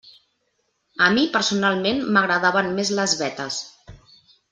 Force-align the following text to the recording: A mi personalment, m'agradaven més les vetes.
A 1.07 1.09
mi 1.17 1.25
personalment, 1.35 2.01
m'agradaven 2.15 2.71
més 2.79 2.93
les 3.01 3.15
vetes. 3.21 3.61